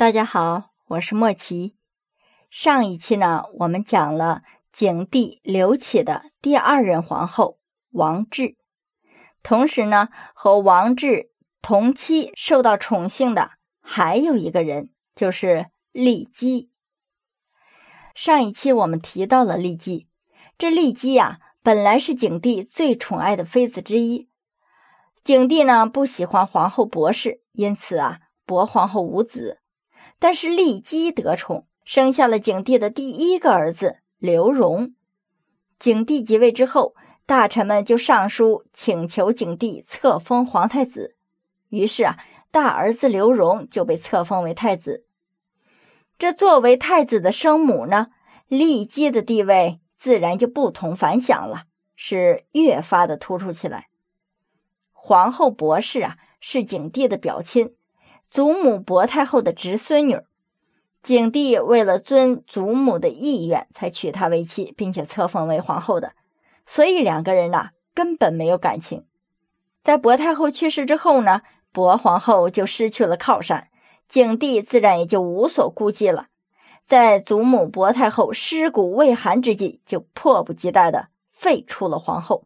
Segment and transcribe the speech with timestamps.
[0.00, 1.76] 大家好，我是莫奇。
[2.48, 4.40] 上一期呢，我们讲了
[4.72, 7.58] 景帝刘启的第二任皇后
[7.90, 8.56] 王治，
[9.42, 13.50] 同时呢，和王治同期受到宠幸的
[13.82, 16.70] 还有一个人，就是骊姬。
[18.14, 20.08] 上一期我们提到了骊姬，
[20.56, 24.30] 这骊姬呀，本来是景帝最宠爱的妃子之一。
[25.22, 29.58] 景帝呢不喜欢皇后博氏，因此啊，博皇后无子。
[30.20, 34.94] 但是骊姬得宠，生下了景帝的第一个儿子刘荣。
[35.78, 41.16] 景帝即位之后，大臣们就上书请求景帝册封皇太子。
[41.70, 42.18] 于是啊，
[42.50, 45.06] 大儿子刘荣就被册封为太子。
[46.18, 48.08] 这作为太子的生母呢，
[48.50, 51.64] 骊姬的地位自然就不同凡响了，
[51.96, 53.88] 是越发的突出起来。
[54.92, 57.74] 皇后博氏啊，是景帝的表亲。
[58.30, 60.20] 祖母薄太后的侄孙女，
[61.02, 66.12] 景帝为了遵祖母的意愿，才娶她为妻，并且册封为皇后的。
[66.64, 69.04] 所以两个人呐，根本没有感情。
[69.82, 73.66] 在薄太后去世之后呢，薄皇后就失去了靠山，
[74.08, 76.28] 景帝自然也就无所顾忌了。
[76.86, 82.44] 在祖母薄太后尸骨未寒之际，就迫不及待的废除了皇后。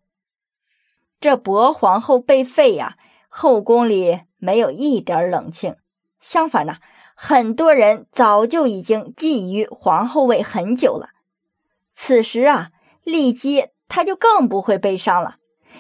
[1.21, 2.97] 这薄皇后被废呀，
[3.29, 4.21] 后宫里。
[4.45, 5.75] 没有一点冷清，
[6.21, 6.77] 相反呢，
[7.15, 11.09] 很多人早就已经觊觎皇后位很久了。
[11.95, 12.71] 此时啊，
[13.07, 15.37] 骊姬他就更不会悲伤了，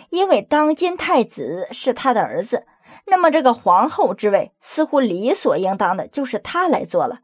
[0.08, 2.64] 因为当今太子是他的儿子，
[3.04, 7.20] 那么这个皇后之位似乎理所应当的就是他来做了。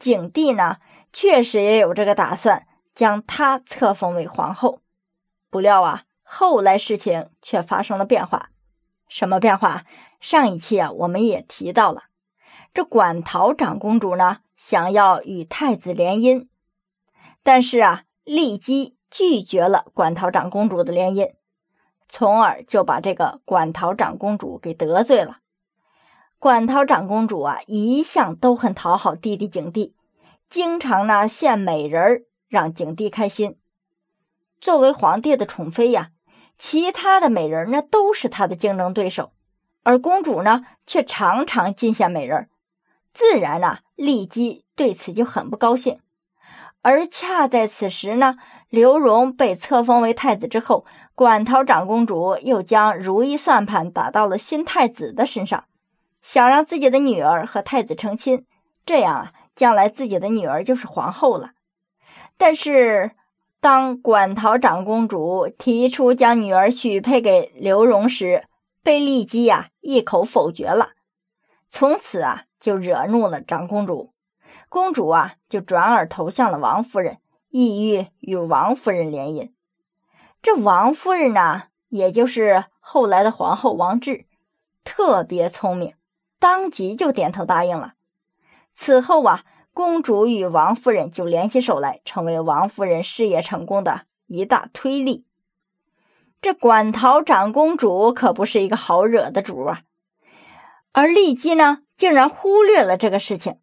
[0.00, 0.78] 景帝呢，
[1.12, 4.80] 确实也有这个打算，将他册封为皇后。
[5.48, 8.50] 不料啊，后来事情却发生了变化。
[9.08, 9.84] 什么变化？
[10.20, 12.04] 上一期啊，我们也提到了，
[12.72, 16.48] 这馆陶长公主呢，想要与太子联姻，
[17.42, 21.34] 但是啊，骊姬拒绝了馆陶长公主的联姻，
[22.08, 25.40] 从而就把这个馆陶长公主给得罪了。
[26.38, 29.94] 馆陶长公主啊，一向都很讨好弟弟景帝，
[30.48, 33.58] 经常呢献美人儿让景帝开心。
[34.58, 36.12] 作为皇帝的宠妃呀。
[36.56, 39.32] 其他的美人呢，都是他的竞争对手，
[39.82, 42.48] 而公主呢，却常常进献美人，
[43.12, 46.00] 自然呢，骊姬对此就很不高兴。
[46.80, 48.36] 而恰在此时呢，
[48.68, 55.64] 刘荣被册封为太子之后，馆陶长公主又将如意算盘打到了新太子的身上，
[56.22, 58.46] 想让自己的女儿和太子成亲，
[58.86, 61.50] 这样啊，将来自己的女儿就是皇后了。
[62.38, 63.10] 但是。
[63.64, 68.44] 当馆陶长公主提出将女儿许配给刘荣时，
[68.82, 70.90] 被骊姬呀一口否决了。
[71.70, 74.12] 从此啊，就惹怒了长公主，
[74.68, 79.50] 公主啊就转而投向了王夫人，意欲与王夫人联姻。
[80.42, 84.26] 这王夫人呢，也就是后来的皇后王治，
[84.84, 85.94] 特别聪明，
[86.38, 87.94] 当即就点头答应了。
[88.74, 89.42] 此后啊。
[89.74, 95.26] 公主与王夫人就联起手来，成为王夫人事业成功的一大推力。
[96.40, 99.80] 这馆陶长公主可不是一个好惹的主啊，
[100.92, 103.56] 而丽姬呢，竟然忽略了这个事情。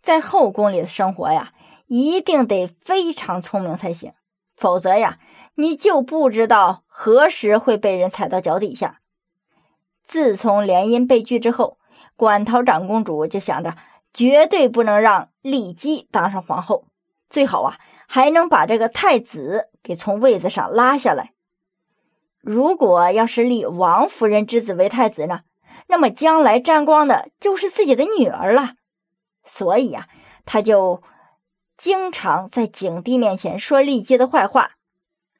[0.00, 1.52] 在后宫里的生活呀，
[1.88, 4.14] 一定得非常聪明才行，
[4.56, 5.18] 否则呀，
[5.56, 9.00] 你就不知道何时会被人踩到脚底下。
[10.04, 11.76] 自从联姻被拒之后，
[12.16, 13.76] 馆陶长公主就想着。
[14.14, 16.86] 绝对不能让骊姬当上皇后，
[17.30, 21.32] 最好啊还能把这个太子给从位子上拉下来。
[22.40, 25.40] 如果要是立王夫人之子为太子呢，
[25.88, 28.74] 那么将来沾光的就是自己的女儿了。
[29.44, 30.06] 所以啊，
[30.44, 31.02] 他就
[31.76, 34.72] 经常在景帝面前说骊姬的坏话，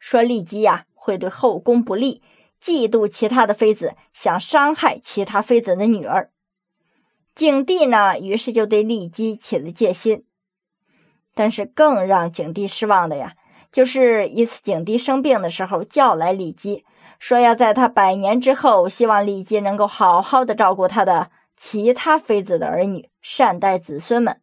[0.00, 2.20] 说骊姬呀会对后宫不利，
[2.60, 6.31] 嫉妒其他的妃子，想伤害其他妃子的女儿。
[7.34, 10.24] 景帝呢，于是就对骊姬起了戒心。
[11.34, 13.34] 但是更让景帝失望的呀，
[13.70, 16.84] 就是一次景帝生病的时候，叫来骊姬，
[17.18, 24.42] 说要在他百年之后，希望骊姬能够好好的照顾他的其他妃子的儿女，善待子孙们。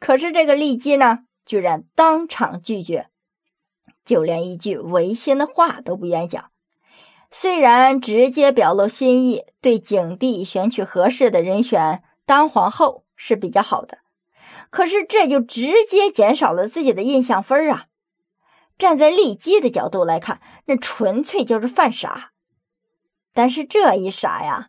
[0.00, 3.06] 可是这个骊姬呢，居然当场拒绝，
[4.04, 6.50] 就连一句违心的话都不愿讲。
[7.36, 13.98] 虽然直接表露心意，对景帝选取合适的人选当皇后是比较好的，
[14.70, 17.86] 可是这就直接减少了自己的印象分啊！
[18.78, 22.30] 站在骊姬的角度来看，那纯粹就是犯傻。
[23.32, 24.68] 但是这一傻呀，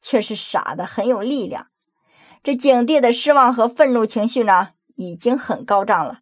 [0.00, 1.66] 却是傻的很有力量。
[2.42, 6.20] 这景帝的失望和愤怒情绪呢，已经很高涨了。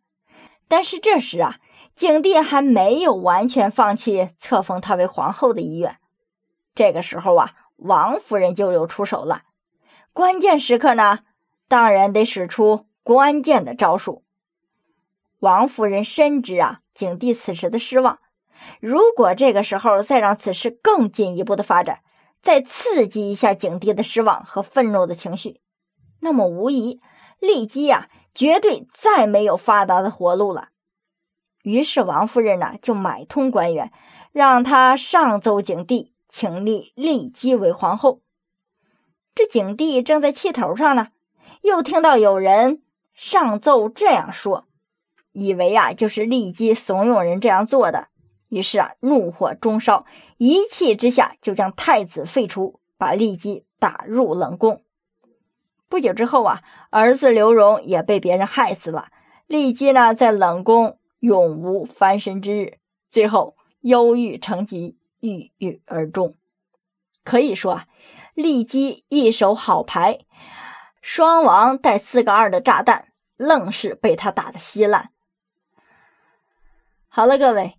[0.66, 1.60] 但是这时啊，
[1.96, 5.96] 景帝还没有完全放弃册封她为皇后的意愿。
[6.74, 9.44] 这个时候啊，王夫人就有出手了。
[10.12, 11.20] 关键时刻呢，
[11.68, 14.24] 当然得使出关键的招数。
[15.40, 18.18] 王夫人深知啊，景帝此时的失望。
[18.80, 22.00] 如果这个时候再让此事更进一步的发展，
[22.42, 25.60] 再刺激一下景帝的失望和愤怒的情绪，
[26.20, 27.00] 那么无疑
[27.40, 30.68] 骊姬啊，绝对再没有发达的活路了。
[31.66, 33.90] 于是王夫人呢，就买通官员，
[34.30, 38.20] 让他上奏景帝，请立骊姬为皇后。
[39.34, 41.08] 这景帝正在气头上呢，
[41.62, 42.82] 又听到有人
[43.14, 44.66] 上奏这样说，
[45.32, 48.06] 以为啊，就是骊姬怂恿人这样做的。
[48.48, 50.06] 于是啊，怒火中烧，
[50.38, 54.84] 一气之下就将太子废除，把骊姬打入冷宫。
[55.88, 59.08] 不久之后啊，儿子刘荣也被别人害死了。
[59.48, 62.78] 骊姬呢，在冷宫永无翻身之日，
[63.10, 66.36] 最后忧郁成疾，郁郁而终。
[67.24, 67.88] 可以说啊，
[68.34, 70.20] 利基一手好牌，
[71.02, 75.10] 双王带四个二的炸弹，愣是被他打得稀烂。
[77.08, 77.76] 好了，各位。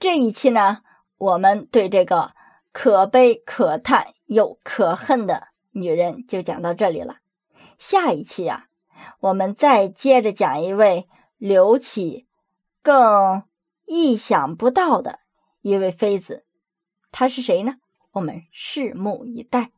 [0.00, 0.78] 这一期呢，
[1.18, 2.32] 我们对这个
[2.72, 7.18] 可悲可叹又可恨的女人就讲到这里了。
[7.78, 8.64] 下一期啊，
[9.20, 11.06] 我们再接着讲一位
[11.36, 12.26] 刘启
[12.82, 13.42] 更
[13.86, 15.20] 意想不到的
[15.62, 16.44] 一位妃子，
[17.10, 17.76] 她是谁呢？
[18.12, 19.70] 我们拭目以待。